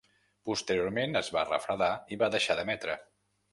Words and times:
Posteriorment 0.49 1.19
es 1.21 1.29
va 1.37 1.45
refredar 1.51 1.91
i 2.15 2.19
va 2.25 2.33
deixar 2.39 2.59
d'emetre. 2.61 2.99